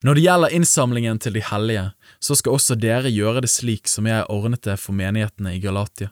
Når 0.00 0.16
det 0.16 0.22
gjelder 0.24 0.54
innsamlingen 0.56 1.18
til 1.20 1.34
de 1.36 1.42
hellige, 1.44 1.90
så 2.24 2.36
skal 2.38 2.56
også 2.56 2.76
dere 2.80 3.10
gjøre 3.12 3.42
det 3.44 3.50
slik 3.52 3.90
som 3.90 4.06
jeg 4.08 4.24
ordnet 4.32 4.64
det 4.64 4.78
for 4.80 4.96
menighetene 4.96 5.52
i 5.58 5.60
Galatia. 5.60 6.08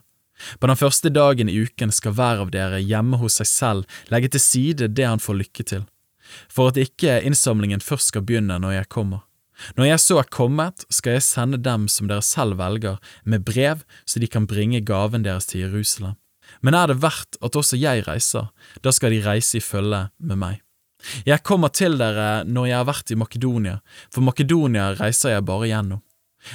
På 0.61 0.69
den 0.69 0.77
første 0.77 1.09
dagen 1.09 1.49
i 1.49 1.57
uken 1.65 1.89
skal 1.91 2.13
hver 2.15 2.43
av 2.43 2.51
dere 2.53 2.77
hjemme 2.79 3.17
hos 3.17 3.39
seg 3.41 3.49
selv 3.49 3.97
legge 4.13 4.29
til 4.35 4.43
side 4.43 4.91
det 4.93 5.07
han 5.09 5.23
får 5.23 5.39
lykke 5.41 5.65
til, 5.73 5.87
for 6.53 6.69
at 6.69 6.77
ikke 6.77 7.17
innsamlingen 7.25 7.81
først 7.81 8.13
skal 8.13 8.27
begynne 8.29 8.59
når 8.61 8.77
jeg 8.77 8.91
kommer. 8.93 9.25
Når 9.75 9.89
jeg 9.89 10.05
så 10.05 10.21
er 10.21 10.31
kommet, 10.31 10.85
skal 10.93 11.17
jeg 11.17 11.25
sende 11.25 11.57
dem 11.59 11.89
som 11.91 12.07
dere 12.07 12.23
selv 12.23 12.61
velger, 12.61 13.01
med 13.25 13.43
brev 13.43 13.81
så 14.05 14.21
de 14.21 14.29
kan 14.29 14.47
bringe 14.47 14.85
gaven 14.85 15.25
deres 15.25 15.49
til 15.49 15.65
Jerusalem. 15.65 16.15
Men 16.61 16.77
er 16.77 16.93
det 16.93 17.01
verdt 17.01 17.41
at 17.41 17.57
også 17.57 17.77
jeg 17.81 18.05
reiser, 18.07 18.53
da 18.85 18.93
skal 18.93 19.17
de 19.17 19.25
reise 19.25 19.57
i 19.57 19.65
følge 19.65 20.07
med 20.21 20.39
meg. 20.45 20.61
Jeg 21.27 21.43
kommer 21.47 21.71
til 21.71 21.97
dere 21.99 22.43
når 22.45 22.69
jeg 22.69 22.77
har 22.77 22.87
vært 22.89 23.11
i 23.13 23.17
Makedonia, 23.19 23.79
for 24.11 24.25
Makedonia 24.25 24.91
reiser 24.99 25.35
jeg 25.35 25.47
bare 25.47 25.69
gjennom. 25.71 26.03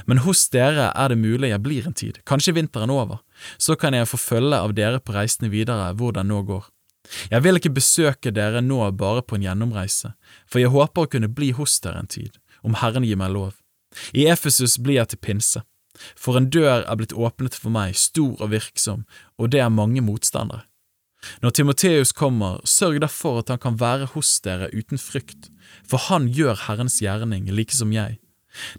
Men 0.09 0.23
hos 0.25 0.47
dere 0.53 0.91
er 0.97 1.13
det 1.13 1.21
mulig 1.21 1.51
jeg 1.51 1.63
blir 1.65 1.89
en 1.89 1.97
tid, 1.97 2.21
kanskje 2.29 2.55
vinteren 2.57 2.93
over, 2.93 3.21
så 3.61 3.77
kan 3.77 3.97
jeg 3.97 4.09
få 4.09 4.21
følge 4.21 4.61
av 4.61 4.73
dere 4.77 5.01
på 5.01 5.13
reisene 5.17 5.51
videre 5.53 5.91
hvor 5.99 6.15
det 6.17 6.25
nå 6.29 6.41
går. 6.49 6.65
Jeg 7.31 7.45
vil 7.45 7.61
ikke 7.61 7.75
besøke 7.77 8.33
dere 8.33 8.63
nå 8.65 8.81
bare 8.97 9.23
på 9.23 9.37
en 9.37 9.45
gjennomreise, 9.45 10.15
for 10.49 10.63
jeg 10.63 10.73
håper 10.73 11.05
å 11.05 11.13
kunne 11.13 11.29
bli 11.29 11.53
hos 11.57 11.77
dere 11.85 12.01
en 12.01 12.11
tid, 12.11 12.41
om 12.65 12.79
Herren 12.81 13.05
gir 13.05 13.21
meg 13.21 13.35
lov. 13.35 13.61
I 14.17 14.27
Efesus 14.33 14.79
blir 14.81 15.03
jeg 15.03 15.13
til 15.13 15.21
pinse, 15.21 15.63
for 16.17 16.41
en 16.41 16.49
dør 16.51 16.83
er 16.83 16.97
blitt 16.99 17.15
åpnet 17.15 17.55
for 17.55 17.75
meg, 17.75 17.95
stor 17.95 18.41
og 18.41 18.51
virksom, 18.55 19.05
og 19.39 19.53
det 19.53 19.61
er 19.63 19.71
mange 19.73 20.03
motstandere. 20.03 20.65
Når 21.43 21.55
Timoteus 21.57 22.13
kommer, 22.17 22.61
sørg 22.69 23.01
derfor 23.05 23.41
at 23.43 23.53
han 23.53 23.61
kan 23.63 23.79
være 23.81 24.11
hos 24.15 24.37
dere 24.45 24.71
uten 24.75 25.01
frykt, 25.01 25.51
for 25.87 26.03
han 26.11 26.29
gjør 26.33 26.67
Herrens 26.67 27.01
gjerning 27.03 27.51
like 27.53 27.77
som 27.77 27.93
jeg. 27.95 28.19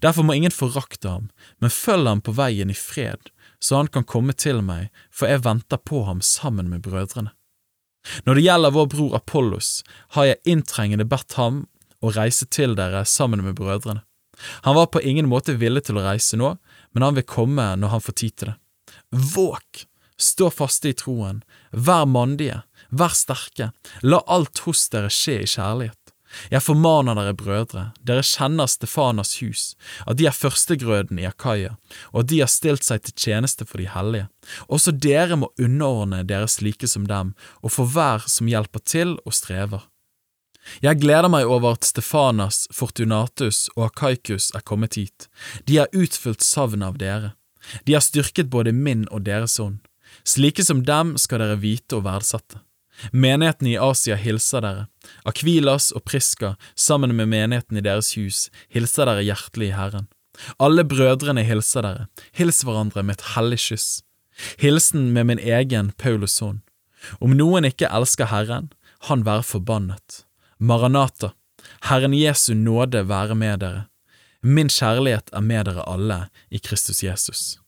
Derfor 0.04 0.24
må 0.24 0.36
ingen 0.36 0.54
forakte 0.56 1.10
ham, 1.12 1.30
men 1.60 1.74
følg 1.74 2.08
ham 2.08 2.22
på 2.24 2.36
veien 2.38 2.72
i 2.72 2.78
fred, 2.78 3.32
så 3.60 3.82
han 3.82 3.90
kan 3.92 4.08
komme 4.08 4.36
til 4.38 4.62
meg, 4.64 4.92
for 5.12 5.32
jeg 5.32 5.44
venter 5.46 5.82
på 5.82 6.06
ham 6.08 6.22
sammen 6.24 6.70
med 6.72 6.86
brødrene. 6.86 7.34
Når 8.26 8.38
det 8.38 8.44
gjelder 8.46 8.76
vår 8.76 8.90
bror 8.94 9.16
Apollos, 9.18 9.80
har 10.14 10.30
jeg 10.30 10.44
inntrengende 10.46 11.08
bedt 11.10 11.36
ham 11.40 11.64
å 12.06 12.12
reise 12.14 12.46
til 12.46 12.76
dere 12.78 13.02
sammen 13.10 13.42
med 13.44 13.58
brødrene. 13.58 14.04
Han 14.68 14.76
var 14.76 14.92
på 14.92 15.02
ingen 15.02 15.30
måte 15.32 15.56
villig 15.58 15.86
til 15.88 15.98
å 15.98 16.06
reise 16.06 16.38
nå, 16.38 16.54
men 16.94 17.06
han 17.06 17.18
vil 17.18 17.28
komme 17.28 17.72
når 17.80 17.94
han 17.96 18.04
får 18.04 18.18
tid 18.22 18.36
til 18.36 18.52
det. 18.52 18.58
Våk! 19.36 19.86
Stå 20.22 20.50
faste 20.54 20.92
i 20.92 20.96
troen, 20.96 21.44
vær 21.72 22.06
mandige, 22.08 22.62
vær 22.90 23.16
sterke, 23.16 23.72
la 24.02 24.22
alt 24.32 24.64
hos 24.64 24.88
dere 24.94 25.12
skje 25.12 25.42
i 25.44 25.50
kjærlighet. 25.50 26.00
Jeg 26.52 26.64
formaner 26.66 27.16
dere, 27.16 27.34
brødre, 27.38 27.84
dere 28.04 28.24
kjenner 28.26 28.68
Stefanas 28.68 29.38
hus, 29.40 29.64
at 30.08 30.18
de 30.20 30.28
er 30.28 30.36
førstegrøden 30.36 31.20
i 31.22 31.28
Akaya, 31.30 31.76
og 32.12 32.24
at 32.24 32.32
de 32.32 32.42
har 32.42 32.52
stilt 32.52 32.84
seg 32.88 33.04
til 33.06 33.16
tjeneste 33.26 33.68
for 33.68 33.80
de 33.82 33.88
hellige. 33.92 34.28
Også 34.68 34.92
dere 34.92 35.40
må 35.40 35.52
underordne 35.62 36.24
dere 36.28 36.50
slike 36.52 36.90
som 36.92 37.08
dem, 37.08 37.34
og 37.64 37.76
for 37.76 37.92
hver 37.92 38.28
som 38.32 38.52
hjelper 38.52 38.84
til 38.84 39.16
og 39.24 39.36
strever. 39.36 39.88
Jeg 40.82 41.00
gleder 41.00 41.30
meg 41.30 41.46
over 41.46 41.76
at 41.78 41.86
Stefanas, 41.86 42.66
Fortunatus 42.74 43.68
og 43.76 43.92
Akaikus 43.92 44.50
er 44.58 44.66
kommet 44.66 44.98
hit. 44.98 45.28
De 45.70 45.78
har 45.78 45.92
utfylt 45.94 46.44
savnet 46.44 46.88
av 46.88 46.98
dere. 47.02 47.36
De 47.86 47.94
har 47.94 48.04
styrket 48.04 48.50
både 48.50 48.74
min 48.74 49.06
og 49.12 49.28
deres 49.30 49.60
ånd. 49.62 49.78
Slike 50.24 50.64
som 50.64 50.84
dem 50.86 51.16
skal 51.22 51.44
dere 51.44 51.60
vite 51.60 51.98
og 51.98 52.06
verdsette. 52.08 52.62
Menigheten 53.12 53.68
i 53.68 53.78
Asia 53.82 54.16
hilser 54.16 54.64
dere. 54.64 54.84
Akvilas 55.28 55.92
og 55.92 56.06
Priska, 56.08 56.56
sammen 56.76 57.16
med 57.16 57.28
menigheten 57.28 57.78
i 57.78 57.84
deres 57.84 58.14
hus, 58.16 58.50
hilser 58.72 59.10
dere 59.10 59.26
hjertelig 59.26 59.74
i 59.74 59.76
Herren. 59.76 60.08
Alle 60.60 60.86
brødrene 60.88 61.44
hilser 61.48 61.84
dere. 61.86 62.08
Hils 62.36 62.64
hverandre 62.64 63.04
med 63.04 63.20
et 63.20 63.28
hellig 63.36 63.60
kyss. 63.68 63.90
Hilsen 64.60 65.12
med 65.16 65.28
min 65.32 65.40
egen 65.40 65.92
Paulus 65.98 66.40
hånd. 66.40 66.62
Om 67.22 67.36
noen 67.38 67.68
ikke 67.68 67.92
elsker 67.92 68.32
Herren, 68.32 68.72
han 69.08 69.26
være 69.28 69.46
forbannet. 69.46 70.24
Maranata, 70.58 71.34
Herren 71.90 72.16
Jesu 72.16 72.54
nåde 72.56 73.06
være 73.10 73.36
med 73.36 73.60
dere. 73.64 73.86
Min 74.42 74.70
kjærlighet 74.70 75.32
er 75.34 75.42
med 75.42 75.66
dere 75.68 75.86
alle 75.90 76.26
i 76.50 76.60
Kristus 76.60 77.04
Jesus. 77.04 77.60